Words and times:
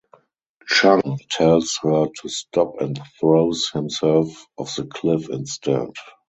Chang 0.65 1.19
tells 1.29 1.77
her 1.83 2.07
to 2.07 2.27
stop 2.27 2.81
and 2.81 2.99
throws 3.19 3.69
himself 3.69 4.47
off 4.57 4.75
the 4.75 4.85
cliff 4.87 5.29
instead. 5.29 5.91